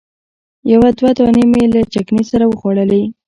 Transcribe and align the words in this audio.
یو 0.71 0.81
دوه 0.97 1.11
دانې 1.17 1.45
مې 1.51 1.63
له 1.73 1.81
چکني 1.93 2.23
سره 2.31 2.45
وخوړلې. 2.47 3.01